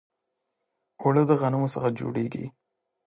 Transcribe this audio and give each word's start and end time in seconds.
اوړه 1.01 1.23
د 1.29 1.31
غنمو 1.41 1.67
څخه 1.73 1.89
جوړیږي 1.99 2.45